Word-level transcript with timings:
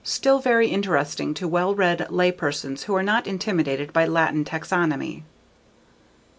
Still, 0.03 0.39
very 0.39 0.67
interesting 0.67 1.35
to 1.35 1.47
well 1.47 1.75
read 1.75 2.07
lay 2.09 2.31
persons 2.31 2.85
who 2.85 2.95
are 2.95 3.03
not 3.03 3.27
intimidated 3.27 3.93
by 3.93 4.07
Latin 4.07 4.43
taxonomy. 4.43 5.21